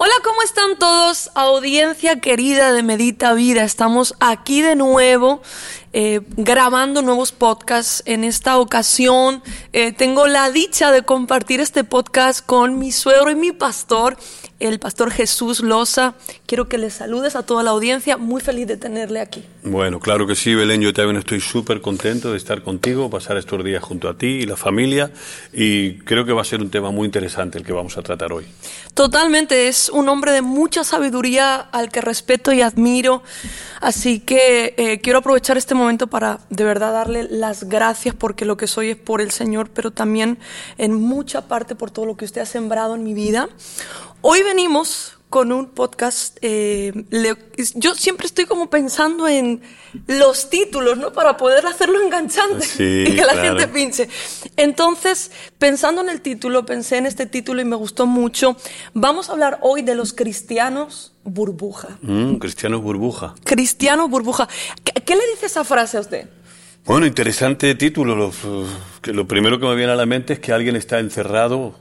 Hola, 0.00 0.12
¿cómo 0.22 0.42
están 0.42 0.78
todos? 0.78 1.28
Audiencia 1.34 2.20
querida 2.20 2.70
de 2.70 2.84
Medita 2.84 3.32
Vida, 3.32 3.64
estamos 3.64 4.14
aquí 4.20 4.62
de 4.62 4.76
nuevo 4.76 5.42
eh, 5.92 6.20
grabando 6.36 7.02
nuevos 7.02 7.32
podcasts. 7.32 8.04
En 8.06 8.22
esta 8.22 8.58
ocasión 8.58 9.42
eh, 9.72 9.90
tengo 9.90 10.28
la 10.28 10.52
dicha 10.52 10.92
de 10.92 11.02
compartir 11.02 11.58
este 11.58 11.82
podcast 11.82 12.46
con 12.46 12.78
mi 12.78 12.92
suegro 12.92 13.32
y 13.32 13.34
mi 13.34 13.50
pastor, 13.50 14.16
el 14.60 14.78
pastor 14.78 15.10
Jesús 15.10 15.60
Loza. 15.60 16.14
Quiero 16.46 16.68
que 16.68 16.78
le 16.78 16.90
saludes 16.90 17.36
a 17.36 17.44
toda 17.44 17.62
la 17.62 17.70
audiencia, 17.70 18.16
muy 18.16 18.40
feliz 18.40 18.66
de 18.66 18.76
tenerle 18.76 19.20
aquí. 19.20 19.44
Bueno, 19.62 20.00
claro 20.00 20.26
que 20.26 20.34
sí, 20.34 20.54
Belén, 20.54 20.80
yo 20.80 20.92
también 20.92 21.16
estoy 21.16 21.40
súper 21.40 21.80
contento 21.80 22.32
de 22.32 22.38
estar 22.38 22.62
contigo, 22.62 23.10
pasar 23.10 23.36
estos 23.36 23.62
días 23.64 23.82
junto 23.82 24.08
a 24.08 24.16
ti 24.16 24.26
y 24.26 24.46
la 24.46 24.56
familia, 24.56 25.10
y 25.52 25.98
creo 25.98 26.24
que 26.24 26.32
va 26.32 26.42
a 26.42 26.44
ser 26.44 26.60
un 26.60 26.70
tema 26.70 26.90
muy 26.90 27.06
interesante 27.06 27.58
el 27.58 27.64
que 27.64 27.72
vamos 27.72 27.96
a 27.98 28.02
tratar 28.02 28.32
hoy. 28.32 28.46
Totalmente, 28.94 29.68
es 29.68 29.88
un 29.90 30.08
hombre 30.08 30.32
de 30.32 30.42
mucha 30.42 30.84
sabiduría 30.84 31.56
al 31.56 31.90
que 31.90 32.00
respeto 32.00 32.52
y 32.52 32.62
admiro, 32.62 33.22
así 33.80 34.20
que 34.20 34.74
eh, 34.76 35.00
quiero 35.00 35.20
aprovechar 35.20 35.56
este 35.56 35.74
momento 35.74 36.08
para 36.08 36.40
de 36.50 36.64
verdad 36.64 36.92
darle 36.92 37.28
las 37.30 37.64
gracias 37.64 38.14
porque 38.14 38.44
lo 38.44 38.56
que 38.56 38.66
soy 38.66 38.90
es 38.90 38.96
por 38.96 39.20
el 39.20 39.30
Señor, 39.30 39.70
pero 39.72 39.90
también 39.90 40.38
en 40.78 40.94
mucha 40.94 41.46
parte 41.46 41.74
por 41.74 41.90
todo 41.90 42.06
lo 42.06 42.16
que 42.16 42.24
usted 42.24 42.40
ha 42.40 42.46
sembrado 42.46 42.94
en 42.94 43.04
mi 43.04 43.14
vida. 43.14 43.48
Hoy 44.20 44.42
venimos 44.42 45.18
con 45.28 45.52
un 45.52 45.68
podcast. 45.68 46.38
Eh, 46.42 46.92
yo 47.74 47.94
siempre 47.94 48.26
estoy 48.26 48.46
como 48.46 48.68
pensando 48.68 49.28
en 49.28 49.60
los 50.08 50.50
títulos, 50.50 50.98
¿no? 50.98 51.12
Para 51.12 51.36
poder 51.36 51.64
hacerlo 51.66 52.02
enganchante 52.02 52.66
y 52.78 53.14
que 53.14 53.24
la 53.24 53.36
gente 53.36 53.68
pinche. 53.68 54.08
Entonces, 54.56 55.30
pensando 55.58 56.00
en 56.00 56.08
el 56.08 56.20
título, 56.20 56.66
pensé 56.66 56.96
en 56.96 57.06
este 57.06 57.26
título 57.26 57.60
y 57.60 57.64
me 57.64 57.76
gustó 57.76 58.06
mucho. 58.06 58.56
Vamos 58.92 59.28
a 59.28 59.32
hablar 59.32 59.58
hoy 59.62 59.82
de 59.82 59.94
los 59.94 60.12
cristianos 60.12 61.12
burbuja. 61.22 61.98
Mm, 62.02 62.36
cristianos 62.36 62.82
burbuja. 62.82 63.36
Cristianos 63.44 64.10
burbuja. 64.10 64.48
¿Qué, 64.82 65.14
le 65.14 65.26
dice 65.30 65.46
esa 65.46 65.62
frase 65.62 65.96
a 65.96 66.00
usted? 66.00 66.28
Bueno, 66.84 67.06
interesante 67.06 67.74
título. 67.76 68.16
Lo, 68.16 68.32
que 69.08 69.14
lo 69.14 69.26
primero 69.26 69.58
que 69.58 69.64
me 69.64 69.74
viene 69.74 69.92
a 69.92 69.96
la 69.96 70.04
mente 70.04 70.34
es 70.34 70.38
que 70.38 70.52
alguien 70.52 70.76
está 70.76 70.98
encerrado, 70.98 71.74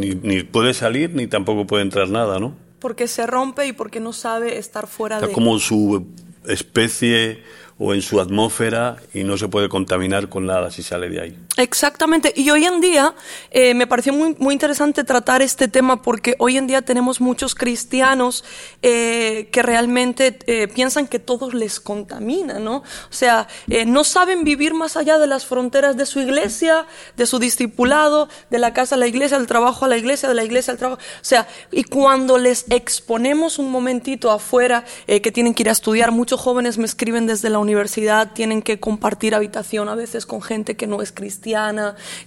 ni, 0.00 0.16
ni, 0.16 0.42
puede 0.42 0.74
salir 0.74 1.14
ni 1.14 1.28
tampoco 1.28 1.64
puede 1.64 1.84
entrar 1.84 2.08
nada, 2.08 2.40
¿no? 2.40 2.56
Porque 2.80 3.06
se 3.06 3.24
rompe 3.24 3.68
y 3.68 3.72
porque 3.72 4.00
no 4.00 4.12
sabe 4.12 4.58
estar 4.58 4.88
fuera 4.88 5.18
está 5.18 5.28
de... 5.28 5.32
como 5.32 5.60
su 5.60 6.04
especie 6.44 7.44
o 7.78 7.94
en 7.94 8.02
su 8.02 8.20
atmósfera 8.20 8.96
y 9.14 9.22
no 9.22 9.36
se 9.36 9.46
puede 9.46 9.68
contaminar 9.68 10.28
con 10.28 10.46
nada 10.46 10.72
si 10.72 10.82
sale 10.82 11.08
de 11.08 11.20
ahí. 11.20 11.38
Exactamente. 11.58 12.32
Y 12.34 12.48
hoy 12.48 12.64
en 12.64 12.80
día 12.80 13.14
eh, 13.50 13.74
me 13.74 13.86
pareció 13.86 14.14
muy, 14.14 14.34
muy 14.38 14.54
interesante 14.54 15.04
tratar 15.04 15.42
este 15.42 15.68
tema 15.68 16.00
porque 16.00 16.34
hoy 16.38 16.56
en 16.56 16.66
día 16.66 16.80
tenemos 16.80 17.20
muchos 17.20 17.54
cristianos 17.54 18.42
eh, 18.80 19.50
que 19.52 19.62
realmente 19.62 20.38
eh, 20.46 20.66
piensan 20.68 21.06
que 21.06 21.18
todos 21.18 21.52
les 21.52 21.78
contamina, 21.78 22.58
¿no? 22.58 22.76
O 22.76 23.12
sea, 23.12 23.48
no 23.86 24.02
saben 24.02 24.44
vivir 24.44 24.72
más 24.72 24.96
allá 24.96 25.18
de 25.18 25.26
las 25.26 25.44
fronteras 25.44 25.98
de 25.98 26.06
su 26.06 26.20
iglesia, 26.20 26.86
de 27.18 27.26
su 27.26 27.38
discipulado, 27.38 28.30
de 28.48 28.58
la 28.58 28.72
casa 28.72 28.94
a 28.94 28.98
la 28.98 29.06
iglesia, 29.06 29.36
del 29.36 29.46
trabajo 29.46 29.84
a 29.84 29.88
la 29.88 29.98
iglesia, 29.98 30.30
de 30.30 30.34
la 30.34 30.44
iglesia 30.44 30.72
al 30.72 30.78
trabajo. 30.78 31.02
O 31.02 31.24
sea, 31.24 31.46
y 31.70 31.84
cuando 31.84 32.38
les 32.38 32.64
exponemos 32.70 33.58
un 33.58 33.70
momentito 33.70 34.30
afuera 34.30 34.84
que 35.06 35.32
tienen 35.32 35.52
que 35.52 35.64
ir 35.64 35.68
a 35.68 35.72
estudiar, 35.72 36.12
muchos 36.12 36.40
jóvenes 36.40 36.78
me 36.78 36.86
escriben 36.86 37.26
desde 37.26 37.50
la 37.50 37.58
universidad, 37.58 38.32
tienen 38.32 38.62
que 38.62 38.80
compartir 38.80 39.34
habitación 39.34 39.90
a 39.90 39.94
veces 39.94 40.24
con 40.24 40.40
gente 40.40 40.76
que 40.76 40.86
no 40.86 41.02
es 41.02 41.12
cristiana, 41.12 41.41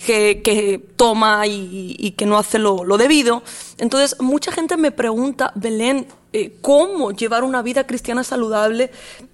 que, 0.05 0.41
que 0.43 0.79
toma 0.95 1.47
y, 1.47 1.95
y, 1.97 2.11
que 2.11 2.25
no 2.25 2.37
hace 2.37 2.59
lo, 2.59 2.83
lo, 2.83 2.97
debido. 2.97 3.43
Entonces, 3.77 4.19
mucha 4.19 4.51
gente 4.51 4.77
me 4.77 4.91
pregunta, 4.91 5.51
Belén, 5.55 6.07
eh, 6.33 6.57
¿cómo 6.61 7.11
llevar 7.11 7.43
una 7.43 7.61
vida 7.61 7.87
cristiana 7.87 8.23
saludable 8.23 8.91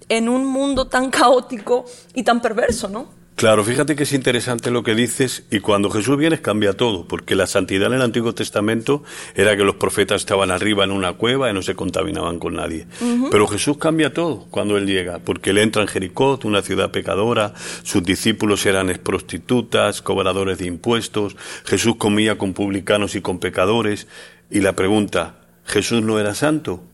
en 0.08 0.28
un 0.28 0.46
mundo 0.46 0.86
tan 0.86 1.10
caótico 1.10 1.84
y 2.14 2.22
tan 2.22 2.40
perverso, 2.40 2.88
no? 2.88 3.21
Claro, 3.42 3.64
fíjate 3.64 3.96
que 3.96 4.04
es 4.04 4.12
interesante 4.12 4.70
lo 4.70 4.84
que 4.84 4.94
dices 4.94 5.42
y 5.50 5.58
cuando 5.58 5.90
Jesús 5.90 6.16
viene 6.16 6.40
cambia 6.40 6.74
todo, 6.74 7.08
porque 7.08 7.34
la 7.34 7.48
santidad 7.48 7.88
en 7.88 7.94
el 7.94 8.02
Antiguo 8.02 8.32
Testamento 8.36 9.02
era 9.34 9.56
que 9.56 9.64
los 9.64 9.74
profetas 9.74 10.20
estaban 10.20 10.52
arriba 10.52 10.84
en 10.84 10.92
una 10.92 11.14
cueva 11.14 11.50
y 11.50 11.52
no 11.52 11.60
se 11.60 11.74
contaminaban 11.74 12.38
con 12.38 12.54
nadie. 12.54 12.86
Pero 13.32 13.48
Jesús 13.48 13.78
cambia 13.78 14.14
todo 14.14 14.46
cuando 14.48 14.76
Él 14.76 14.86
llega, 14.86 15.18
porque 15.18 15.50
Él 15.50 15.58
entra 15.58 15.82
en 15.82 15.88
Jericó, 15.88 16.38
una 16.44 16.62
ciudad 16.62 16.92
pecadora, 16.92 17.52
sus 17.82 18.04
discípulos 18.04 18.64
eran 18.64 18.86
prostitutas, 19.02 20.02
cobradores 20.02 20.58
de 20.58 20.66
impuestos, 20.66 21.34
Jesús 21.64 21.96
comía 21.96 22.38
con 22.38 22.52
publicanos 22.52 23.16
y 23.16 23.22
con 23.22 23.40
pecadores, 23.40 24.06
y 24.52 24.60
la 24.60 24.76
pregunta, 24.76 25.40
¿Jesús 25.64 26.00
no 26.00 26.20
era 26.20 26.36
santo? 26.36 26.84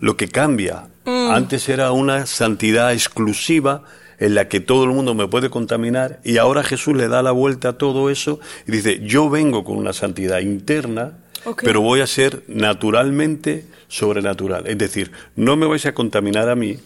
Lo 0.00 0.18
que 0.18 0.28
cambia, 0.28 0.88
mm. 1.06 1.30
antes 1.30 1.70
era 1.70 1.92
una 1.92 2.26
santidad 2.26 2.92
exclusiva, 2.92 3.84
en 4.20 4.34
la 4.34 4.48
que 4.48 4.60
todo 4.60 4.84
el 4.84 4.90
mundo 4.90 5.14
me 5.14 5.26
puede 5.26 5.50
contaminar 5.50 6.20
y 6.22 6.36
ahora 6.36 6.62
Jesús 6.62 6.94
le 6.94 7.08
da 7.08 7.22
la 7.22 7.32
vuelta 7.32 7.70
a 7.70 7.78
todo 7.78 8.10
eso 8.10 8.38
y 8.68 8.72
dice, 8.72 9.00
yo 9.02 9.28
vengo 9.28 9.64
con 9.64 9.76
una 9.76 9.92
santidad 9.92 10.40
interna, 10.40 11.18
pero 11.62 11.80
voy 11.80 12.00
a 12.00 12.06
ser 12.06 12.44
naturalmente 12.46 13.64
sobrenatural. 13.88 14.66
Es 14.66 14.76
decir, 14.76 15.10
no 15.36 15.56
me 15.56 15.66
vais 15.66 15.86
a 15.86 15.94
contaminar 15.94 16.50
a 16.50 16.54
mí, 16.54 16.76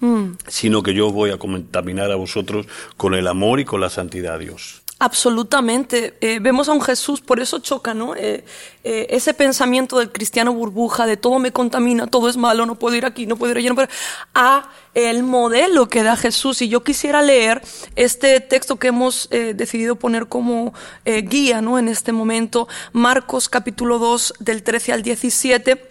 mm. 0.00 0.32
sino 0.48 0.82
que 0.82 0.92
yo 0.92 1.10
voy 1.12 1.30
a 1.30 1.38
contaminar 1.38 2.10
a 2.10 2.16
vosotros 2.16 2.66
con 2.96 3.14
el 3.14 3.28
amor 3.28 3.60
y 3.60 3.64
con 3.64 3.80
la 3.80 3.88
santidad 3.88 4.40
Dios. 4.40 4.82
Absolutamente. 5.02 6.18
Eh, 6.20 6.40
vemos 6.42 6.68
a 6.68 6.72
un 6.72 6.82
Jesús, 6.82 7.22
por 7.22 7.40
eso 7.40 7.58
choca, 7.60 7.94
¿no? 7.94 8.14
Eh, 8.14 8.44
eh, 8.84 9.06
ese 9.08 9.32
pensamiento 9.32 9.98
del 9.98 10.12
cristiano 10.12 10.52
burbuja, 10.52 11.06
de 11.06 11.16
todo 11.16 11.38
me 11.38 11.52
contamina, 11.52 12.06
todo 12.06 12.28
es 12.28 12.36
malo, 12.36 12.66
no 12.66 12.78
puedo 12.78 12.96
ir 12.96 13.06
aquí, 13.06 13.24
no 13.24 13.36
puedo 13.36 13.52
ir 13.52 13.56
allá, 13.56 13.70
no 13.70 13.76
puedo... 13.76 13.88
a 14.34 14.68
el 14.92 15.22
modelo 15.22 15.88
que 15.88 16.02
da 16.02 16.16
Jesús. 16.16 16.60
Y 16.60 16.68
yo 16.68 16.84
quisiera 16.84 17.22
leer 17.22 17.62
este 17.96 18.40
texto 18.40 18.76
que 18.76 18.88
hemos 18.88 19.30
decidido 19.30 19.96
poner 19.96 20.26
como 20.26 20.74
guía, 21.04 21.62
¿no? 21.62 21.78
En 21.78 21.88
este 21.88 22.12
momento, 22.12 22.68
Marcos 22.92 23.48
capítulo 23.48 23.98
2, 23.98 24.34
del 24.40 24.62
13 24.62 24.92
al 24.92 25.02
17. 25.02 25.90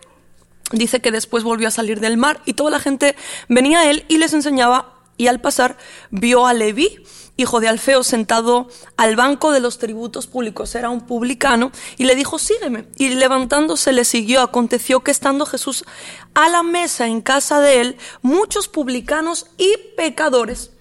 Dice 0.71 0.99
que 0.99 1.11
después 1.11 1.43
volvió 1.43 1.67
a 1.67 1.71
salir 1.71 1.99
del 1.99 2.17
mar 2.17 2.41
y 2.45 2.53
toda 2.53 2.69
la 2.69 2.79
gente 2.79 3.15
venía 3.47 3.79
a 3.79 3.89
él 3.89 4.05
y 4.07 4.19
les 4.19 4.33
enseñaba 4.33 4.98
y 5.19 5.27
al 5.27 5.39
pasar 5.39 5.77
vio 6.09 6.47
a 6.47 6.53
Leví 6.55 7.03
hijo 7.41 7.59
de 7.59 7.67
Alfeo, 7.69 8.03
sentado 8.03 8.67
al 8.97 9.15
banco 9.15 9.51
de 9.51 9.61
los 9.61 9.77
tributos 9.77 10.27
públicos, 10.27 10.75
era 10.75 10.89
un 10.89 11.01
publicano, 11.01 11.71
y 11.97 12.03
le 12.03 12.15
dijo, 12.15 12.37
sígueme. 12.37 12.87
Y 12.97 13.09
levantándose 13.09 13.93
le 13.93 14.03
siguió. 14.03 14.41
Aconteció 14.41 15.01
que 15.01 15.11
estando 15.11 15.45
Jesús 15.45 15.85
a 16.33 16.49
la 16.49 16.63
mesa 16.63 17.07
en 17.07 17.21
casa 17.21 17.61
de 17.61 17.81
él, 17.81 17.97
muchos 18.21 18.67
publicanos 18.67 19.47
y 19.57 19.73
pecadores 19.95 20.71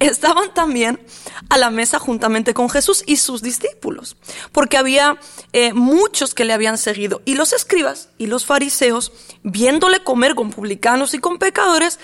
estaban 0.00 0.52
también 0.54 1.00
a 1.48 1.56
la 1.56 1.70
mesa 1.70 1.98
juntamente 1.98 2.52
con 2.52 2.68
Jesús 2.68 3.04
y 3.06 3.16
sus 3.16 3.42
discípulos, 3.42 4.16
porque 4.50 4.76
había 4.76 5.18
eh, 5.52 5.72
muchos 5.72 6.34
que 6.34 6.44
le 6.44 6.52
habían 6.52 6.78
seguido. 6.78 7.22
Y 7.24 7.34
los 7.34 7.52
escribas 7.52 8.10
y 8.18 8.26
los 8.26 8.44
fariseos, 8.44 9.12
viéndole 9.42 10.02
comer 10.02 10.34
con 10.34 10.50
publicanos 10.50 11.14
y 11.14 11.18
con 11.18 11.38
pecadores, 11.38 11.98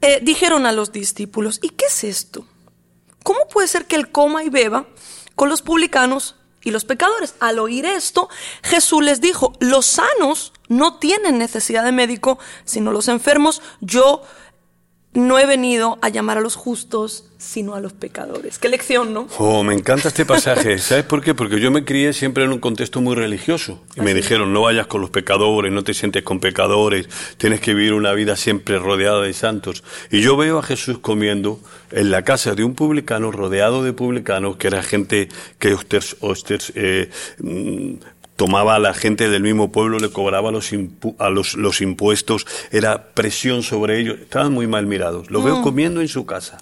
eh, 0.00 0.20
dijeron 0.22 0.66
a 0.66 0.72
los 0.72 0.92
discípulos, 0.92 1.58
¿y 1.62 1.70
qué 1.70 1.86
es 1.86 2.04
esto? 2.04 2.46
¿cómo 3.26 3.40
puede 3.48 3.66
ser 3.66 3.86
que 3.86 3.96
él 3.96 4.12
coma 4.12 4.44
y 4.44 4.50
beba 4.50 4.86
con 5.34 5.48
los 5.48 5.60
publicanos 5.60 6.36
y 6.62 6.70
los 6.70 6.84
pecadores? 6.84 7.34
Al 7.40 7.58
oír 7.58 7.84
esto, 7.84 8.28
Jesús 8.62 9.02
les 9.02 9.20
dijo, 9.20 9.52
los 9.58 9.84
sanos 9.84 10.52
no 10.68 11.00
tienen 11.00 11.36
necesidad 11.36 11.82
de 11.82 11.90
médico, 11.90 12.38
sino 12.64 12.92
los 12.92 13.08
enfermos. 13.08 13.62
Yo 13.80 14.22
no 15.16 15.38
he 15.38 15.46
venido 15.46 15.98
a 16.02 16.08
llamar 16.08 16.38
a 16.38 16.40
los 16.40 16.54
justos, 16.54 17.24
sino 17.38 17.74
a 17.74 17.80
los 17.80 17.92
pecadores. 17.92 18.58
Qué 18.58 18.68
lección, 18.68 19.12
¿no? 19.12 19.28
Oh, 19.38 19.62
me 19.62 19.74
encanta 19.74 20.08
este 20.08 20.24
pasaje. 20.24 20.78
¿Sabes 20.78 21.04
por 21.04 21.22
qué? 21.22 21.34
Porque 21.34 21.60
yo 21.60 21.70
me 21.70 21.84
crié 21.84 22.12
siempre 22.12 22.44
en 22.44 22.52
un 22.52 22.58
contexto 22.58 23.00
muy 23.00 23.14
religioso. 23.14 23.82
Y 23.94 24.00
me 24.00 24.14
dijeron, 24.14 24.52
no 24.52 24.62
vayas 24.62 24.86
con 24.86 25.00
los 25.00 25.10
pecadores, 25.10 25.72
no 25.72 25.84
te 25.84 25.94
sientes 25.94 26.22
con 26.22 26.40
pecadores, 26.40 27.08
tienes 27.36 27.60
que 27.60 27.74
vivir 27.74 27.92
una 27.94 28.12
vida 28.12 28.36
siempre 28.36 28.78
rodeada 28.78 29.20
de 29.22 29.32
santos. 29.32 29.84
Y 30.10 30.20
yo 30.20 30.36
veo 30.36 30.58
a 30.58 30.62
Jesús 30.62 30.98
comiendo 30.98 31.60
en 31.90 32.10
la 32.10 32.22
casa 32.22 32.54
de 32.54 32.64
un 32.64 32.74
publicano, 32.74 33.30
rodeado 33.30 33.82
de 33.82 33.92
publicanos, 33.92 34.56
que 34.56 34.68
era 34.68 34.82
gente 34.82 35.28
que 35.58 35.76
eh, 36.74 37.10
mm, 37.38 37.94
tomaba 38.36 38.76
a 38.76 38.78
la 38.78 38.94
gente 38.94 39.28
del 39.28 39.42
mismo 39.42 39.72
pueblo, 39.72 39.98
le 39.98 40.10
cobraba 40.10 40.52
los, 40.52 40.70
a 41.18 41.30
los, 41.30 41.54
los, 41.54 41.80
impuestos, 41.80 42.46
era 42.70 43.08
presión 43.14 43.62
sobre 43.62 44.00
ellos, 44.00 44.18
estaban 44.20 44.52
muy 44.52 44.66
mal 44.66 44.86
mirados. 44.86 45.30
Lo 45.30 45.42
veo 45.42 45.58
mm. 45.58 45.62
comiendo 45.62 46.00
en 46.00 46.08
su 46.08 46.26
casa. 46.26 46.58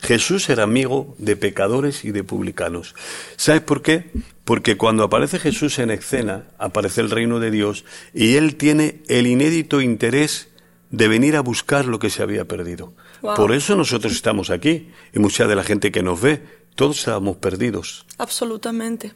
Jesús 0.00 0.48
era 0.48 0.62
amigo 0.62 1.14
de 1.18 1.36
pecadores 1.36 2.04
y 2.04 2.12
de 2.12 2.22
publicanos. 2.22 2.94
¿Sabes 3.36 3.62
por 3.62 3.82
qué? 3.82 4.10
Porque 4.44 4.76
cuando 4.76 5.02
aparece 5.02 5.38
Jesús 5.38 5.78
en 5.78 5.90
escena, 5.90 6.44
aparece 6.58 7.00
el 7.00 7.10
reino 7.10 7.40
de 7.40 7.50
Dios 7.50 7.84
y 8.14 8.36
él 8.36 8.56
tiene 8.56 9.02
el 9.08 9.26
inédito 9.26 9.80
interés 9.80 10.48
de 10.90 11.08
venir 11.08 11.36
a 11.36 11.40
buscar 11.40 11.84
lo 11.84 11.98
que 11.98 12.10
se 12.10 12.22
había 12.22 12.46
perdido. 12.46 12.94
Por 13.20 13.52
eso 13.52 13.74
nosotros 13.74 14.12
estamos 14.12 14.50
aquí 14.50 14.90
y 15.12 15.18
mucha 15.18 15.46
de 15.46 15.56
la 15.56 15.64
gente 15.64 15.90
que 15.90 16.02
nos 16.02 16.20
ve, 16.20 16.42
todos 16.76 17.00
estábamos 17.00 17.36
perdidos. 17.36 18.06
Absolutamente. 18.18 19.12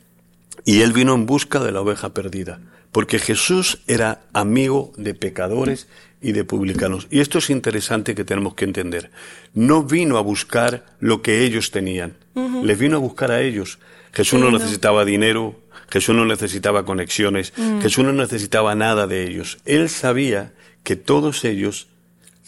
Y 0.65 0.83
él 0.83 0.93
vino 0.93 1.15
en 1.15 1.27
busca 1.27 1.61
de 1.61 1.73
la 1.73 1.81
oveja 1.81 2.15
perdida, 2.15 2.61
porque 2.93 3.19
Jesús 3.19 3.81
era 3.87 4.23
amigo 4.33 4.93
de 4.97 5.15
pecadores 5.15 5.89
y 6.21 6.33
de 6.33 6.45
publicanos. 6.45 7.09
Y 7.11 7.21
esto 7.21 7.39
es 7.39 7.51
interesante 7.51 8.15
que 8.15 8.25
tenemos 8.25 8.55
que 8.55 8.65
entender. 8.65 9.11
No 9.55 9.83
vino 9.83 10.19
a 10.19 10.23
buscar 10.23 10.85
lo 11.01 11.21
que 11.23 11.45
ellos 11.45 11.71
tenían, 11.71 12.17
les 12.63 12.79
vino 12.79 12.97
a 12.97 13.01
buscar 13.01 13.33
a 13.33 13.43
ellos. 13.43 13.79
Jesús 14.13 14.39
no 14.39 14.51
necesitaba 14.51 15.05
dinero, 15.05 15.59
Jesús 15.91 16.15
no 16.15 16.25
necesitaba 16.25 16.85
conexiones, 16.85 17.53
Mm. 17.57 17.81
Jesús 17.81 18.05
no 18.05 18.13
necesitaba 18.13 18.75
nada 18.75 19.07
de 19.07 19.27
ellos. 19.27 19.59
Él 19.65 19.89
sabía 19.89 20.53
que 20.85 20.97
todos 20.97 21.45
ellos 21.45 21.89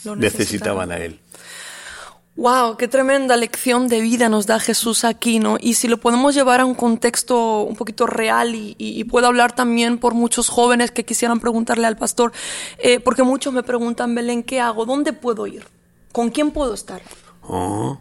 Lo 0.05 0.17
necesitaban 0.17 0.93
a 0.93 0.99
Él. 0.99 1.19
Wow, 2.37 2.77
qué 2.77 2.89
tremenda 2.89 3.37
lección 3.37 3.87
de 3.87 4.01
vida 4.01 4.29
nos 4.29 4.47
da 4.47 4.59
Jesús 4.59 5.05
aquí, 5.05 5.39
¿no? 5.39 5.57
Y 5.61 5.75
si 5.75 5.87
lo 5.87 5.99
podemos 5.99 6.35
llevar 6.35 6.61
a 6.61 6.65
un 6.65 6.75
contexto 6.75 7.61
un 7.61 7.77
poquito 7.77 8.09
real 8.09 8.57
y, 8.57 9.05
puedo 9.05 9.29
hablar 9.29 9.55
también 9.55 9.99
por 9.99 10.15
muchos 10.15 10.49
jóvenes 10.49 10.91
que 10.91 11.05
quisieran 11.05 11.39
preguntarle 11.39 11.87
al 11.87 11.97
pastor, 11.97 12.33
eh, 12.79 12.99
porque 12.99 13.23
muchos 13.23 13.53
me 13.53 13.63
preguntan, 13.63 14.17
Belén, 14.17 14.43
¿qué 14.43 14.59
hago? 14.59 14.85
¿Dónde 14.85 15.13
puedo 15.13 15.47
ir? 15.47 15.65
¿Con 16.11 16.31
quién 16.31 16.51
puedo 16.51 16.75
estar? 16.75 17.03
Oh, 17.47 17.99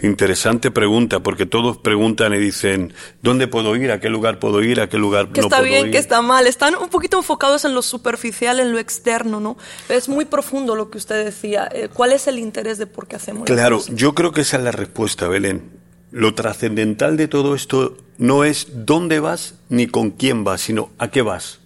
interesante 0.00 0.70
pregunta, 0.70 1.20
porque 1.20 1.44
todos 1.44 1.76
preguntan 1.76 2.32
y 2.32 2.38
dicen, 2.38 2.94
¿dónde 3.22 3.46
puedo 3.46 3.76
ir? 3.76 3.90
¿A 3.90 4.00
qué 4.00 4.08
lugar 4.08 4.38
puedo 4.38 4.62
ir? 4.62 4.80
¿A 4.80 4.88
qué 4.88 4.96
lugar 4.98 5.28
Que 5.28 5.40
no 5.42 5.46
está 5.48 5.58
puedo 5.58 5.68
bien, 5.70 5.86
ir? 5.86 5.92
que 5.92 5.98
está 5.98 6.22
mal. 6.22 6.46
Están 6.46 6.74
un 6.74 6.88
poquito 6.88 7.18
enfocados 7.18 7.64
en 7.66 7.74
lo 7.74 7.82
superficial, 7.82 8.60
en 8.60 8.72
lo 8.72 8.78
externo, 8.78 9.40
¿no? 9.40 9.58
Es 9.90 10.08
muy 10.08 10.24
profundo 10.24 10.74
lo 10.74 10.90
que 10.90 10.96
usted 10.98 11.24
decía. 11.24 11.68
Eh, 11.72 11.88
¿Cuál 11.92 12.12
es 12.12 12.26
el 12.28 12.38
interés 12.38 12.78
de 12.78 12.86
por 12.86 13.06
qué 13.06 13.16
hacemos 13.16 13.44
Claro, 13.44 13.82
yo 13.92 14.14
creo 14.14 14.32
que 14.32 14.40
esa 14.40 14.56
es 14.56 14.62
la 14.62 14.72
respuesta, 14.72 15.28
Belén. 15.28 15.70
Lo 16.10 16.34
trascendental 16.34 17.18
de 17.18 17.28
todo 17.28 17.54
esto 17.54 17.96
no 18.16 18.44
es 18.44 18.68
dónde 18.86 19.20
vas 19.20 19.56
ni 19.68 19.86
con 19.86 20.10
quién 20.12 20.44
vas, 20.44 20.62
sino 20.62 20.90
a 20.96 21.08
qué 21.10 21.20
vas. 21.20 21.60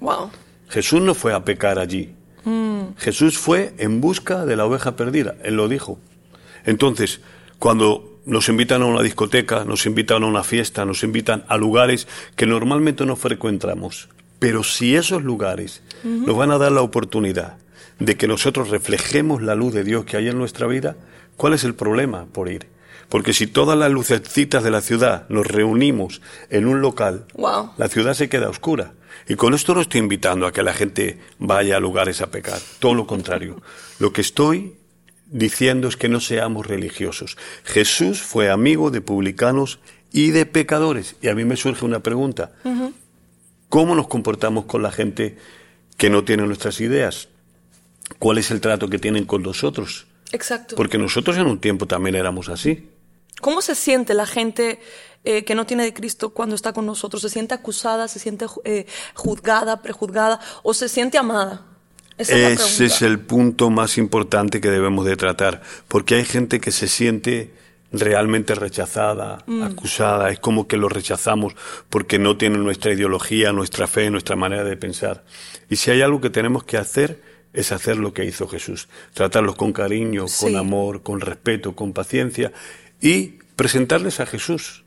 Wow. 0.00 0.30
Jesús 0.68 1.00
no 1.00 1.14
fue 1.14 1.32
a 1.32 1.44
pecar 1.44 1.78
allí. 1.78 2.12
Jesús 2.98 3.38
fue 3.38 3.74
en 3.78 4.00
busca 4.00 4.44
de 4.46 4.54
la 4.54 4.66
oveja 4.66 4.94
perdida, 4.94 5.34
él 5.42 5.54
lo 5.56 5.66
dijo. 5.68 5.98
Entonces, 6.66 7.20
cuando 7.58 8.18
nos 8.26 8.48
invitan 8.48 8.82
a 8.82 8.86
una 8.86 9.02
discoteca, 9.02 9.64
nos 9.64 9.86
invitan 9.86 10.22
a 10.22 10.26
una 10.26 10.42
fiesta, 10.42 10.84
nos 10.84 11.02
invitan 11.04 11.44
a 11.48 11.56
lugares 11.56 12.06
que 12.36 12.44
normalmente 12.46 13.06
no 13.06 13.16
frecuentamos, 13.16 14.08
pero 14.38 14.62
si 14.64 14.96
esos 14.96 15.22
lugares 15.22 15.82
nos 16.04 16.36
van 16.36 16.50
a 16.50 16.58
dar 16.58 16.72
la 16.72 16.82
oportunidad 16.82 17.56
de 17.98 18.16
que 18.16 18.28
nosotros 18.28 18.68
reflejemos 18.68 19.42
la 19.42 19.54
luz 19.54 19.72
de 19.72 19.84
Dios 19.84 20.04
que 20.04 20.16
hay 20.18 20.28
en 20.28 20.38
nuestra 20.38 20.66
vida, 20.66 20.96
¿cuál 21.36 21.54
es 21.54 21.64
el 21.64 21.74
problema 21.74 22.26
por 22.26 22.50
ir? 22.50 22.66
Porque 23.08 23.32
si 23.32 23.46
todas 23.46 23.78
las 23.78 23.90
lucecitas 23.92 24.64
de 24.64 24.70
la 24.72 24.80
ciudad 24.80 25.26
nos 25.28 25.46
reunimos 25.46 26.20
en 26.50 26.66
un 26.66 26.80
local, 26.80 27.26
Wow. 27.34 27.70
la 27.78 27.88
ciudad 27.88 28.14
se 28.14 28.28
queda 28.28 28.48
oscura. 28.48 28.92
Y 29.28 29.36
con 29.36 29.54
esto 29.54 29.74
no 29.74 29.80
estoy 29.80 30.00
invitando 30.00 30.46
a 30.46 30.52
que 30.52 30.62
la 30.64 30.74
gente 30.74 31.20
vaya 31.38 31.76
a 31.76 31.80
lugares 31.80 32.20
a 32.20 32.26
pecar, 32.30 32.58
todo 32.80 32.94
lo 32.94 33.06
contrario. 33.06 33.62
Lo 34.00 34.12
que 34.12 34.20
estoy 34.20 34.74
diciendo 35.26 35.88
es 35.88 35.96
que 35.96 36.08
no 36.08 36.20
seamos 36.20 36.66
religiosos. 36.66 37.36
Jesús 37.64 38.22
fue 38.22 38.50
amigo 38.50 38.90
de 38.90 39.00
publicanos 39.00 39.78
y 40.12 40.30
de 40.30 40.46
pecadores. 40.46 41.16
Y 41.20 41.28
a 41.28 41.34
mí 41.34 41.44
me 41.44 41.56
surge 41.56 41.84
una 41.84 42.00
pregunta. 42.00 42.52
¿Cómo 43.68 43.94
nos 43.94 44.08
comportamos 44.08 44.66
con 44.66 44.82
la 44.82 44.92
gente 44.92 45.36
que 45.96 46.10
no 46.10 46.24
tiene 46.24 46.46
nuestras 46.46 46.80
ideas? 46.80 47.28
¿Cuál 48.18 48.38
es 48.38 48.50
el 48.50 48.60
trato 48.60 48.88
que 48.88 48.98
tienen 48.98 49.24
con 49.24 49.42
nosotros? 49.42 50.06
Exacto. 50.32 50.76
Porque 50.76 50.98
nosotros 50.98 51.36
en 51.36 51.46
un 51.46 51.60
tiempo 51.60 51.86
también 51.86 52.14
éramos 52.14 52.48
así. 52.48 52.88
¿Cómo 53.40 53.60
se 53.60 53.74
siente 53.74 54.14
la 54.14 54.26
gente 54.26 54.80
eh, 55.24 55.44
que 55.44 55.54
no 55.54 55.66
tiene 55.66 55.84
de 55.84 55.92
Cristo 55.92 56.30
cuando 56.30 56.54
está 56.54 56.72
con 56.72 56.86
nosotros? 56.86 57.22
¿Se 57.22 57.28
siente 57.28 57.54
acusada, 57.54 58.08
se 58.08 58.18
siente 58.18 58.46
eh, 58.64 58.86
juzgada, 59.14 59.82
prejuzgada 59.82 60.40
o 60.62 60.72
se 60.72 60.88
siente 60.88 61.18
amada? 61.18 61.66
Esa 62.18 62.50
Ese 62.50 62.86
es 62.86 63.02
el 63.02 63.18
punto 63.18 63.68
más 63.70 63.98
importante 63.98 64.60
que 64.60 64.70
debemos 64.70 65.04
de 65.04 65.16
tratar, 65.16 65.62
porque 65.88 66.14
hay 66.14 66.24
gente 66.24 66.60
que 66.60 66.72
se 66.72 66.88
siente 66.88 67.50
realmente 67.92 68.54
rechazada, 68.54 69.44
Mm. 69.46 69.62
acusada, 69.62 70.30
es 70.30 70.38
como 70.40 70.66
que 70.66 70.76
lo 70.76 70.88
rechazamos 70.88 71.54
porque 71.88 72.18
no 72.18 72.36
tienen 72.36 72.64
nuestra 72.64 72.92
ideología, 72.92 73.52
nuestra 73.52 73.86
fe, 73.86 74.10
nuestra 74.10 74.34
manera 74.36 74.64
de 74.64 74.76
pensar. 74.76 75.24
Y 75.70 75.76
si 75.76 75.90
hay 75.90 76.02
algo 76.02 76.20
que 76.20 76.30
tenemos 76.30 76.64
que 76.64 76.78
hacer, 76.78 77.20
es 77.52 77.72
hacer 77.72 77.96
lo 77.96 78.12
que 78.12 78.24
hizo 78.24 78.48
Jesús, 78.48 78.88
tratarlos 79.14 79.54
con 79.56 79.72
cariño, 79.72 80.26
Sí. 80.28 80.46
con 80.46 80.56
amor, 80.56 81.02
con 81.02 81.20
respeto, 81.20 81.74
con 81.74 81.92
paciencia 81.92 82.52
y 83.00 83.34
presentarles 83.56 84.20
a 84.20 84.26
Jesús, 84.26 84.84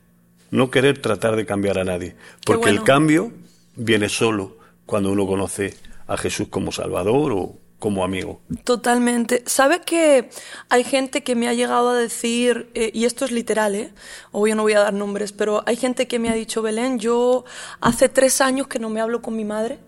no 0.52 0.70
querer 0.70 1.00
tratar 1.00 1.36
de 1.36 1.46
cambiar 1.46 1.80
a 1.80 1.84
nadie, 1.84 2.16
porque 2.46 2.70
el 2.70 2.84
cambio 2.84 3.32
viene 3.76 4.10
solo 4.10 4.58
cuando 4.86 5.12
uno 5.12 5.26
conoce 5.26 5.76
a 6.10 6.18
Jesús 6.18 6.48
como 6.50 6.72
Salvador 6.72 7.32
o 7.32 7.56
como 7.78 8.04
amigo. 8.04 8.42
Totalmente. 8.66 9.44
¿Sabe 9.46 9.82
que 9.82 10.30
hay 10.68 10.84
gente 10.84 11.24
que 11.24 11.36
me 11.36 11.48
ha 11.48 11.54
llegado 11.54 11.90
a 11.90 11.96
decir, 11.96 12.70
eh, 12.74 12.92
y 12.94 13.06
esto 13.06 13.24
es 13.24 13.32
literal, 13.32 13.74
¿eh? 13.76 13.94
Obvio 14.32 14.56
no 14.56 14.64
voy 14.64 14.74
a 14.74 14.82
dar 14.82 14.94
nombres, 14.94 15.32
pero 15.32 15.64
hay 15.66 15.78
gente 15.78 16.08
que 16.08 16.20
me 16.20 16.30
ha 16.30 16.34
dicho, 16.34 16.62
Belén, 16.62 17.00
yo 17.00 17.46
hace 17.80 18.10
tres 18.10 18.42
años 18.42 18.68
que 18.68 18.80
no 18.80 18.90
me 18.90 19.00
hablo 19.00 19.22
con 19.22 19.36
mi 19.38 19.46
madre. 19.46 19.80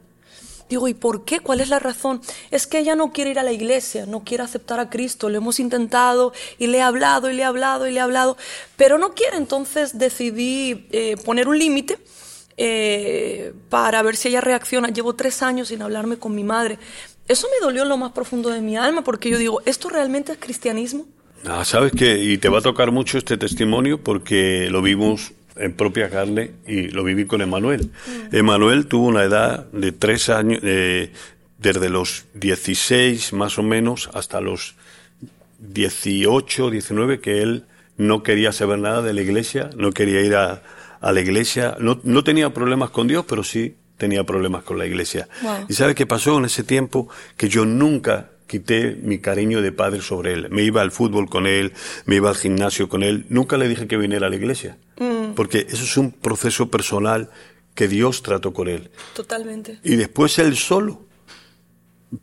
Digo, 0.70 0.88
¿y 0.88 0.94
por 0.94 1.26
qué? 1.26 1.42
¿Cuál 1.42 1.60
es 1.60 1.68
la 1.68 1.80
razón? 1.80 2.22
Es 2.50 2.66
que 2.66 2.80
ella 2.80 2.96
no 2.96 3.12
quiere 3.12 3.32
ir 3.32 3.40
a 3.40 3.44
la 3.44 3.52
iglesia, 3.52 4.06
no 4.06 4.24
quiere 4.24 4.44
aceptar 4.44 4.80
a 4.80 4.90
Cristo. 4.90 5.28
Lo 5.28 5.38
hemos 5.38 5.60
intentado 5.60 6.32
y 6.60 6.68
le 6.68 6.78
he 6.78 6.82
hablado 6.82 7.30
y 7.30 7.34
le 7.34 7.42
he 7.42 7.46
hablado 7.46 7.88
y 7.88 7.92
le 7.92 7.98
he 7.98 8.02
hablado, 8.02 8.38
pero 8.78 8.98
no 8.98 9.14
quiere. 9.14 9.36
Entonces 9.36 9.98
decidí 9.98 10.88
eh, 10.92 11.18
poner 11.26 11.50
un 11.50 11.60
límite 11.60 11.98
eh, 12.64 13.54
para 13.70 14.04
ver 14.04 14.16
si 14.16 14.28
ella 14.28 14.40
reacciona. 14.40 14.90
Llevo 14.90 15.16
tres 15.16 15.42
años 15.42 15.70
sin 15.70 15.82
hablarme 15.82 16.18
con 16.18 16.36
mi 16.36 16.44
madre. 16.44 16.78
Eso 17.28 17.48
me 17.48 17.66
dolió 17.66 17.82
en 17.82 17.90
lo 17.90 17.98
más 17.98 18.12
profundo 18.12 18.50
de 18.50 18.62
mi 18.62 18.78
alma 18.78 19.04
porque 19.04 19.32
yo 19.32 19.40
digo, 19.40 19.64
¿esto 19.66 19.90
realmente 19.90 20.34
es 20.34 20.38
cristianismo? 20.38 21.08
Ah, 21.46 21.66
Sabes 21.66 21.92
que, 21.92 22.24
y 22.24 22.38
te 22.38 22.50
va 22.50 22.60
a 22.60 22.62
tocar 22.62 22.92
mucho 22.92 23.18
este 23.18 23.36
testimonio 23.36 24.04
porque 24.04 24.70
lo 24.70 24.84
vimos 24.84 25.32
en 25.56 25.74
propia 25.74 26.12
carne 26.12 26.52
y 26.68 26.90
lo 26.90 27.04
viví 27.04 27.26
con 27.26 27.42
Emanuel. 27.42 27.90
Emanuel 28.32 28.86
tuvo 28.86 29.08
una 29.08 29.24
edad 29.24 29.66
de 29.72 29.92
tres 29.92 30.30
años, 30.30 30.60
eh, 30.62 31.12
desde 31.58 31.90
los 31.90 32.26
16 32.36 33.34
más 33.34 33.58
o 33.58 33.64
menos 33.64 34.08
hasta 34.14 34.40
los 34.40 34.76
18, 35.58 36.70
19, 36.70 37.22
que 37.22 37.42
él 37.42 37.66
no 37.98 38.22
quería 38.22 38.52
saber 38.52 38.78
nada 38.78 39.02
de 39.02 39.14
la 39.14 39.22
iglesia, 39.22 39.72
no 39.76 39.92
quería 39.92 40.22
ir 40.22 40.36
a, 40.36 40.62
a 41.02 41.12
la 41.12 41.20
iglesia, 41.20 41.76
no, 41.80 42.00
no 42.04 42.24
tenía 42.24 42.54
problemas 42.54 42.92
con 42.92 43.08
Dios, 43.08 43.26
pero 43.28 43.44
sí 43.44 43.76
tenía 43.98 44.24
problemas 44.24 44.64
con 44.64 44.78
la 44.78 44.86
iglesia. 44.86 45.28
Wow. 45.42 45.66
¿Y 45.68 45.74
sabe 45.74 45.94
qué 45.94 46.06
pasó 46.06 46.38
en 46.38 46.46
ese 46.46 46.64
tiempo? 46.64 47.10
Que 47.38 47.50
yo 47.50 47.66
nunca 47.66 48.32
quité 48.48 48.98
mi 49.02 49.20
cariño 49.20 49.62
de 49.62 49.72
padre 49.72 50.02
sobre 50.02 50.34
él. 50.34 50.50
Me 50.50 50.64
iba 50.64 50.82
al 50.82 50.92
fútbol 50.92 51.30
con 51.30 51.48
él, 51.48 51.74
me 52.06 52.16
iba 52.16 52.30
al 52.30 52.36
gimnasio 52.36 52.90
con 52.90 53.04
él. 53.04 53.26
Nunca 53.30 53.58
le 53.58 53.68
dije 53.68 53.88
que 53.88 53.98
viniera 53.98 54.28
a 54.28 54.30
la 54.30 54.36
iglesia. 54.36 54.78
Porque 55.36 55.66
eso 55.70 55.84
es 55.84 55.98
un 55.98 56.12
proceso 56.12 56.70
personal 56.70 57.30
que 57.74 57.88
Dios 57.88 58.22
trató 58.24 58.54
con 58.54 58.68
él. 58.68 58.92
Totalmente. 59.16 59.80
Y 59.84 59.96
después 59.96 60.38
él 60.40 60.58
solo, 60.58 61.06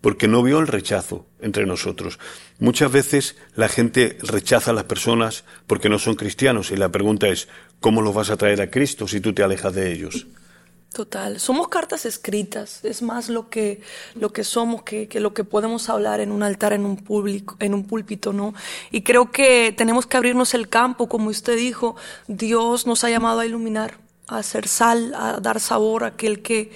porque 0.01 0.29
no 0.29 0.43
vio 0.43 0.59
el 0.59 0.67
rechazo 0.67 1.27
entre 1.41 1.65
nosotros. 1.65 2.19
Muchas 2.59 2.93
veces 2.93 3.37
la 3.55 3.69
gente 3.69 4.19
rechaza 4.21 4.73
a 4.73 4.75
las 4.75 4.85
personas 4.85 5.45
porque 5.67 5.89
no 5.89 5.99
son 5.99 6.15
cristianos 6.15 6.71
y 6.71 6.77
la 6.77 6.91
pregunta 6.91 7.29
es, 7.29 7.49
¿cómo 7.81 8.03
los 8.03 8.15
vas 8.15 8.31
a 8.31 8.37
traer 8.37 8.61
a 8.61 8.71
Cristo 8.71 9.07
si 9.09 9.21
tú 9.21 9.33
te 9.33 9.43
alejas 9.43 9.75
de 9.75 9.93
ellos? 9.93 10.27
Total. 10.93 11.39
Somos 11.39 11.69
cartas 11.69 12.07
escritas. 12.07 12.85
Es 12.85 13.03
más 13.03 13.29
lo 13.29 13.51
que, 13.51 13.83
lo 14.15 14.33
que 14.33 14.43
somos 14.43 14.83
que, 14.83 15.07
que 15.07 15.21
lo 15.21 15.35
que 15.35 15.45
podemos 15.45 15.91
hablar 15.91 16.21
en 16.21 16.33
un 16.33 16.43
altar, 16.43 16.73
en 16.73 16.87
un 16.87 16.97
público, 16.97 17.57
en 17.61 17.75
un 17.75 17.85
púlpito, 17.85 18.33
¿no? 18.33 18.55
Y 18.91 19.03
creo 19.03 19.31
que 19.31 19.75
tenemos 19.77 20.07
que 20.07 20.17
abrirnos 20.17 20.55
el 20.55 20.69
campo, 20.69 21.09
como 21.09 21.29
usted 21.29 21.57
dijo. 21.57 21.97
Dios 22.27 22.87
nos 22.87 23.05
ha 23.05 23.11
llamado 23.11 23.41
a 23.41 23.47
iluminar, 23.47 23.99
a 24.29 24.39
hacer 24.39 24.67
sal, 24.67 25.15
a 25.15 25.41
dar 25.41 25.61
sabor 25.61 26.05
a 26.05 26.09
aquel 26.09 26.41
que, 26.41 26.73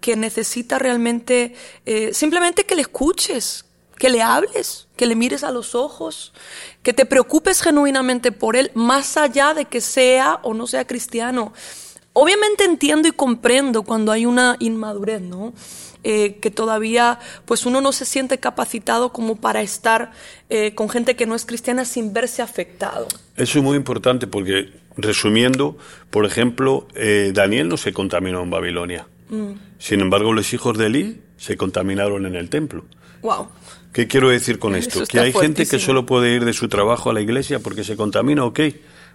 que 0.00 0.16
necesita 0.16 0.80
realmente, 0.80 1.54
eh, 1.86 2.12
simplemente 2.12 2.64
que 2.64 2.74
le 2.74 2.82
escuches, 2.82 3.64
que 4.02 4.10
le 4.10 4.20
hables, 4.20 4.88
que 4.96 5.06
le 5.06 5.14
mires 5.14 5.44
a 5.44 5.52
los 5.52 5.76
ojos, 5.76 6.32
que 6.82 6.92
te 6.92 7.06
preocupes 7.06 7.62
genuinamente 7.62 8.32
por 8.32 8.56
él, 8.56 8.72
más 8.74 9.16
allá 9.16 9.54
de 9.54 9.66
que 9.66 9.80
sea 9.80 10.40
o 10.42 10.54
no 10.54 10.66
sea 10.66 10.88
cristiano. 10.88 11.52
Obviamente 12.12 12.64
entiendo 12.64 13.06
y 13.06 13.12
comprendo 13.12 13.84
cuando 13.84 14.10
hay 14.10 14.26
una 14.26 14.56
inmadurez, 14.58 15.20
¿no? 15.20 15.52
Eh, 16.02 16.38
que 16.40 16.50
todavía, 16.50 17.20
pues 17.44 17.64
uno 17.64 17.80
no 17.80 17.92
se 17.92 18.04
siente 18.04 18.38
capacitado 18.38 19.12
como 19.12 19.36
para 19.36 19.62
estar 19.62 20.10
eh, 20.50 20.74
con 20.74 20.88
gente 20.88 21.14
que 21.14 21.24
no 21.24 21.36
es 21.36 21.46
cristiana 21.46 21.84
sin 21.84 22.12
verse 22.12 22.42
afectado. 22.42 23.06
Eso 23.36 23.58
es 23.60 23.64
muy 23.64 23.76
importante 23.76 24.26
porque, 24.26 24.80
resumiendo, 24.96 25.78
por 26.10 26.26
ejemplo, 26.26 26.88
eh, 26.96 27.30
Daniel 27.32 27.68
no 27.68 27.76
se 27.76 27.92
contaminó 27.92 28.42
en 28.42 28.50
Babilonia. 28.50 29.06
Sin 29.78 30.00
embargo, 30.00 30.32
los 30.32 30.52
hijos 30.52 30.76
de 30.76 30.86
Elí 30.86 31.22
se 31.36 31.56
contaminaron 31.56 32.26
en 32.26 32.34
el 32.34 32.50
templo. 32.50 32.84
Wow. 33.22 33.48
¿Qué 33.92 34.08
quiero 34.08 34.30
decir 34.30 34.58
con 34.58 34.74
Eso 34.74 35.02
esto? 35.02 35.12
Que 35.12 35.20
hay 35.20 35.32
gente 35.32 35.66
que 35.66 35.78
solo 35.78 36.06
puede 36.06 36.34
ir 36.34 36.44
de 36.44 36.52
su 36.52 36.68
trabajo 36.68 37.10
a 37.10 37.12
la 37.12 37.20
iglesia 37.20 37.58
porque 37.58 37.84
se 37.84 37.96
contamina, 37.96 38.44
ok. 38.44 38.60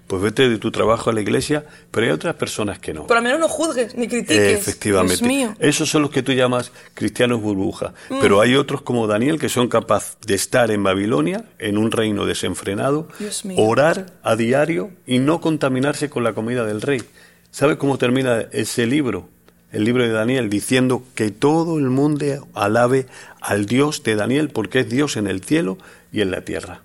pues 0.08 0.22
vete 0.22 0.48
de 0.50 0.58
tu 0.58 0.72
trabajo 0.72 1.10
a 1.10 1.14
la 1.14 1.22
iglesia, 1.22 1.66
pero 1.92 2.06
hay 2.06 2.14
otras 2.14 2.36
personas 2.36 2.80
que 2.80 2.94
no. 2.94 3.08
Pero 3.08 3.18
al 3.18 3.24
menos 3.24 3.40
no 3.40 3.50
juzgues 3.50 3.96
ni 3.96 4.08
critiques. 4.08 4.60
Efectivamente. 4.60 5.18
Dios 5.18 5.28
mío. 5.28 5.56
Esos 5.60 5.90
son 5.90 6.02
los 6.02 6.12
que 6.12 6.24
tú 6.24 6.32
llamas 6.32 6.72
cristianos 6.94 7.42
burbuja. 7.42 7.94
Pero 8.22 8.40
hay 8.40 8.56
otros 8.56 8.82
como 8.82 9.08
Daniel 9.08 9.40
que 9.40 9.50
son 9.50 9.68
capaces 9.68 10.18
de 10.26 10.36
estar 10.36 10.72
en 10.72 10.82
Babilonia, 10.84 11.44
en 11.60 11.78
un 11.78 11.92
reino 11.92 12.26
desenfrenado, 12.26 13.10
orar 13.58 14.06
a 14.24 14.36
diario 14.36 14.92
y 15.06 15.20
no 15.20 15.42
contaminarse 15.42 16.10
con 16.10 16.24
la 16.24 16.34
comida 16.34 16.66
del 16.66 16.82
rey. 16.82 17.04
¿Sabe 17.52 17.78
cómo 17.78 17.98
termina 17.98 18.46
ese 18.52 18.86
libro? 18.86 19.30
El 19.72 19.84
libro 19.84 20.04
de 20.04 20.12
Daniel 20.12 20.50
diciendo 20.50 21.04
que 21.14 21.30
todo 21.30 21.78
el 21.78 21.90
mundo 21.90 22.48
alabe 22.54 23.08
al 23.42 23.66
Dios 23.66 24.04
de 24.04 24.16
Daniel 24.16 24.50
porque 24.50 24.80
es 24.80 24.90
Dios 24.90 25.18
en 25.18 25.28
el 25.28 25.44
cielo 25.44 25.78
y 26.12 26.22
en 26.22 26.32
la 26.32 26.42
tierra. 26.42 26.82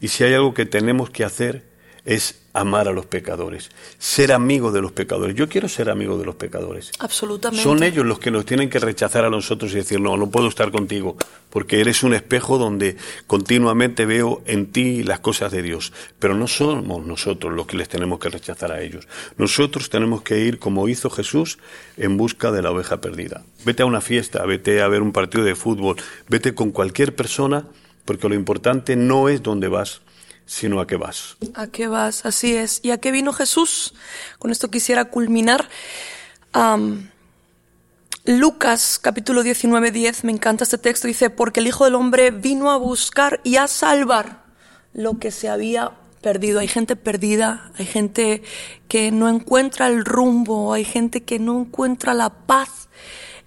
Y 0.00 0.08
si 0.08 0.24
hay 0.24 0.34
algo 0.34 0.52
que 0.54 0.66
tenemos 0.66 1.10
que 1.10 1.24
hacer 1.24 1.64
es 2.04 2.39
amar 2.52 2.88
a 2.88 2.92
los 2.92 3.06
pecadores, 3.06 3.70
ser 3.98 4.32
amigo 4.32 4.72
de 4.72 4.82
los 4.82 4.92
pecadores. 4.92 5.36
Yo 5.36 5.48
quiero 5.48 5.68
ser 5.68 5.88
amigo 5.88 6.18
de 6.18 6.24
los 6.24 6.34
pecadores. 6.34 6.90
Absolutamente. 6.98 7.62
Son 7.62 7.82
ellos 7.82 8.04
los 8.04 8.18
que 8.18 8.30
nos 8.30 8.44
tienen 8.44 8.68
que 8.68 8.78
rechazar 8.78 9.24
a 9.24 9.30
nosotros 9.30 9.72
y 9.72 9.76
decir, 9.76 10.00
no, 10.00 10.16
no 10.16 10.30
puedo 10.30 10.48
estar 10.48 10.70
contigo, 10.72 11.16
porque 11.50 11.80
eres 11.80 12.02
un 12.02 12.14
espejo 12.14 12.58
donde 12.58 12.96
continuamente 13.26 14.04
veo 14.04 14.42
en 14.46 14.66
ti 14.66 15.04
las 15.04 15.20
cosas 15.20 15.52
de 15.52 15.62
Dios. 15.62 15.92
Pero 16.18 16.34
no 16.34 16.48
somos 16.48 17.06
nosotros 17.06 17.52
los 17.52 17.66
que 17.66 17.76
les 17.76 17.88
tenemos 17.88 18.18
que 18.18 18.28
rechazar 18.28 18.72
a 18.72 18.82
ellos. 18.82 19.06
Nosotros 19.36 19.88
tenemos 19.90 20.22
que 20.22 20.40
ir, 20.40 20.58
como 20.58 20.88
hizo 20.88 21.08
Jesús, 21.10 21.58
en 21.96 22.16
busca 22.16 22.50
de 22.50 22.62
la 22.62 22.70
oveja 22.72 23.00
perdida. 23.00 23.44
Vete 23.64 23.82
a 23.82 23.86
una 23.86 24.00
fiesta, 24.00 24.44
vete 24.44 24.82
a 24.82 24.88
ver 24.88 25.02
un 25.02 25.12
partido 25.12 25.44
de 25.44 25.54
fútbol, 25.54 25.96
vete 26.28 26.54
con 26.54 26.72
cualquier 26.72 27.14
persona, 27.14 27.66
porque 28.04 28.28
lo 28.28 28.34
importante 28.34 28.96
no 28.96 29.28
es 29.28 29.42
dónde 29.42 29.68
vas, 29.68 30.00
sino 30.46 30.80
a 30.80 30.86
qué 30.86 30.96
vas. 30.96 31.36
¿A 31.54 31.66
qué 31.68 31.88
vas? 31.88 32.26
Así 32.26 32.54
es. 32.56 32.80
¿Y 32.82 32.90
a 32.90 32.98
qué 32.98 33.12
vino 33.12 33.32
Jesús? 33.32 33.94
Con 34.38 34.50
esto 34.50 34.70
quisiera 34.70 35.06
culminar. 35.06 35.68
Lucas 38.24 38.98
capítulo 39.00 39.42
19, 39.42 39.90
10, 39.90 40.24
me 40.24 40.32
encanta 40.32 40.64
este 40.64 40.78
texto, 40.78 41.08
dice, 41.08 41.30
porque 41.30 41.60
el 41.60 41.68
Hijo 41.68 41.84
del 41.84 41.94
Hombre 41.94 42.30
vino 42.30 42.70
a 42.70 42.76
buscar 42.76 43.40
y 43.44 43.56
a 43.56 43.66
salvar 43.66 44.44
lo 44.92 45.18
que 45.18 45.30
se 45.30 45.48
había 45.48 45.92
perdido. 46.20 46.60
Hay 46.60 46.68
gente 46.68 46.96
perdida, 46.96 47.70
hay 47.78 47.86
gente 47.86 48.42
que 48.88 49.10
no 49.10 49.28
encuentra 49.28 49.86
el 49.86 50.04
rumbo, 50.04 50.72
hay 50.72 50.84
gente 50.84 51.22
que 51.22 51.38
no 51.38 51.60
encuentra 51.60 52.14
la 52.14 52.30
paz. 52.30 52.79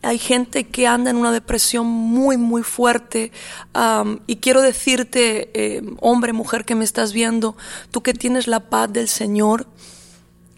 Hay 0.04 0.20
gente 0.20 0.66
que 0.66 0.86
anda 0.86 1.10
en 1.10 1.18
una 1.18 1.32
depresión 1.32 1.88
muy, 1.88 2.38
muy 2.38 2.62
fuerte. 2.62 3.32
am, 3.74 4.20
y 4.28 4.38
quiero 4.38 4.62
decirte, 4.62 5.50
eh, 5.54 5.82
hombre, 6.00 6.34
mujer 6.34 6.66
que 6.66 6.76
me 6.76 6.84
estás 6.84 7.14
viendo, 7.14 7.56
tú 7.92 8.04
que 8.04 8.14
tienes 8.14 8.48
la 8.48 8.70
paz 8.70 8.92
del 8.92 9.08
Señor, 9.08 9.66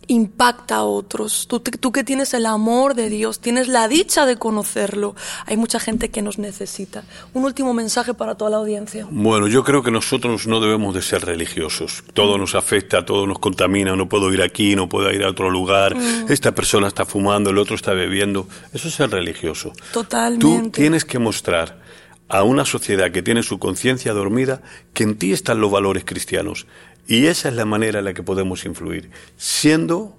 impacta 0.08 0.78
a 0.78 0.84
otros. 0.84 1.48
Tú, 1.48 1.60
tú 1.60 1.92
que 1.92 2.04
tienes 2.04 2.34
el 2.34 2.46
amor 2.46 2.96
de 2.96 3.10
Dios, 3.10 3.40
tienes 3.40 3.68
la 3.68 3.88
dicha 3.88 4.26
de 4.26 4.38
conocerlo. 4.38 5.16
Hay 5.46 5.58
mucha 5.58 5.80
gente 5.80 6.10
que 6.10 6.22
nos 6.22 6.38
necesita. 6.38 7.04
Un 7.34 7.46
último 7.46 7.74
mensaje 7.74 8.14
para 8.14 8.36
toda 8.36 8.52
la 8.52 8.58
audiencia. 8.58 9.08
Bueno, 9.10 9.48
yo 9.48 9.64
creo 9.64 9.84
que 9.84 9.92
nosotros 9.92 10.48
no 10.48 10.60
debemos 10.60 10.94
de 10.94 11.02
ser 11.02 11.26
religiosos. 11.26 12.04
Todo 12.14 12.38
nos 12.38 12.56
afecta, 12.56 13.06
todo 13.06 13.28
nos 13.28 13.40
contamina. 13.40 13.96
No 13.96 14.08
puedo 14.08 14.32
ir 14.34 14.42
aquí, 14.42 14.76
no 14.76 14.90
puedo 14.90 15.12
ir 15.12 15.24
a 15.24 15.30
otro 15.30 15.50
lugar. 15.50 15.96
Esta 16.30 16.54
persona 16.54 16.88
está 16.88 17.06
fumando, 17.06 17.50
el 17.50 17.58
otro 17.58 17.76
está 17.76 17.94
bebiendo. 17.94 18.48
Eso 18.74 18.88
es 18.88 18.96
ser 18.96 19.10
religioso. 19.12 19.74
Totalmente. 19.92 20.46
Tú 20.46 20.70
tienes 20.72 21.06
que 21.06 21.20
mostrar 21.20 21.86
a 22.28 22.44
una 22.44 22.66
sociedad 22.66 23.12
que 23.12 23.22
tiene 23.22 23.44
su 23.44 23.60
conciencia 23.60 24.14
dormida 24.14 24.62
que 24.94 25.04
en 25.04 25.16
ti 25.16 25.32
están 25.32 25.62
los 25.62 25.72
valores 25.72 26.06
cristianos. 26.06 26.68
Y 27.08 27.28
esa 27.28 27.50
es 27.50 27.56
la 27.56 27.66
manera 27.66 28.00
en 28.00 28.06
la 28.06 28.14
que 28.14 28.24
podemos 28.24 28.66
influir, 28.66 29.12
siendo 29.38 30.18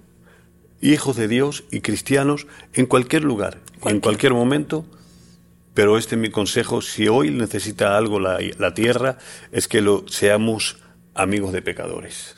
hijos 0.80 1.16
de 1.16 1.26
Dios 1.28 1.64
y 1.70 1.80
cristianos 1.80 2.46
en 2.74 2.86
cualquier 2.86 3.24
lugar, 3.24 3.58
en 3.84 4.00
cualquier 4.00 4.34
momento. 4.34 4.86
Pero 5.74 5.98
este 5.98 6.14
es 6.14 6.20
mi 6.20 6.30
consejo, 6.30 6.80
si 6.80 7.08
hoy 7.08 7.30
necesita 7.30 7.98
algo 7.98 8.18
la, 8.18 8.38
la 8.58 8.72
tierra, 8.72 9.18
es 9.52 9.68
que 9.68 9.82
lo 9.82 10.06
seamos 10.08 10.78
amigos 11.14 11.52
de 11.52 11.60
pecadores. 11.60 12.36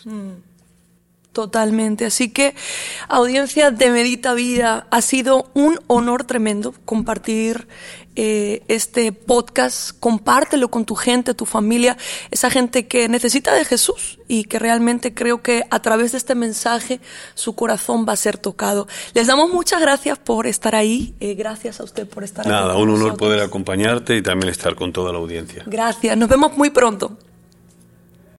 Totalmente. 1.32 2.04
Así 2.04 2.30
que, 2.30 2.54
audiencia 3.08 3.70
de 3.70 3.90
Medita 3.90 4.34
Vida, 4.34 4.86
ha 4.90 5.00
sido 5.02 5.50
un 5.54 5.78
honor 5.86 6.24
tremendo 6.24 6.74
compartir 6.84 7.68
eh, 8.20 8.64
este 8.66 9.12
podcast. 9.12 9.92
Compártelo 10.00 10.68
con 10.68 10.84
tu 10.84 10.96
gente, 10.96 11.34
tu 11.34 11.46
familia, 11.46 11.96
esa 12.32 12.50
gente 12.50 12.88
que 12.88 13.08
necesita 13.08 13.54
de 13.54 13.64
Jesús 13.64 14.18
y 14.26 14.44
que 14.44 14.58
realmente 14.58 15.14
creo 15.14 15.40
que 15.40 15.64
a 15.70 15.80
través 15.80 16.10
de 16.10 16.18
este 16.18 16.34
mensaje 16.34 16.98
su 17.34 17.54
corazón 17.54 18.04
va 18.08 18.14
a 18.14 18.16
ser 18.16 18.36
tocado. 18.36 18.88
Les 19.14 19.28
damos 19.28 19.50
muchas 19.52 19.80
gracias 19.80 20.18
por 20.18 20.48
estar 20.48 20.74
ahí. 20.74 21.14
Eh, 21.20 21.34
gracias 21.34 21.78
a 21.78 21.84
usted 21.84 22.08
por 22.08 22.24
estar 22.24 22.40
aquí. 22.40 22.50
Nada, 22.50 22.74
un 22.74 22.88
honor 22.88 22.98
nosotros. 22.98 23.18
poder 23.18 23.40
acompañarte 23.40 24.16
y 24.16 24.22
también 24.22 24.50
estar 24.50 24.74
con 24.74 24.92
toda 24.92 25.12
la 25.12 25.18
audiencia. 25.18 25.62
Gracias. 25.66 26.16
Nos 26.16 26.28
vemos 26.28 26.56
muy 26.56 26.70
pronto. 26.70 27.16